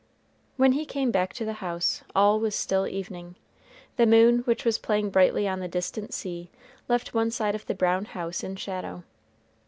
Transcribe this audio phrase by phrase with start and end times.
[0.57, 3.35] When he came back to the house, all was still evening.
[3.97, 6.49] The moon, which was playing brightly on the distant sea,
[6.89, 9.03] left one side of the brown house in shadow.